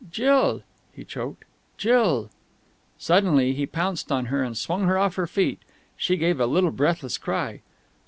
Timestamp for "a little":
6.39-6.71